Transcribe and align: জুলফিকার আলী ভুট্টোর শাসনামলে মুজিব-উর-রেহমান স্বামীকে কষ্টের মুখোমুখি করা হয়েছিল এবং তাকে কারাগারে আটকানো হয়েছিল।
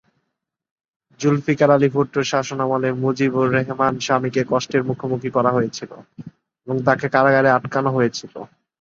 জুলফিকার 1.19 1.69
আলী 1.75 1.87
ভুট্টোর 1.93 2.25
শাসনামলে 2.31 2.89
মুজিব-উর-রেহমান 3.03 3.93
স্বামীকে 4.05 4.41
কষ্টের 4.51 4.81
মুখোমুখি 4.89 5.29
করা 5.35 5.51
হয়েছিল 5.53 5.91
এবং 6.63 6.75
তাকে 6.87 7.05
কারাগারে 7.13 7.49
আটকানো 7.51 7.89
হয়েছিল। 7.97 8.33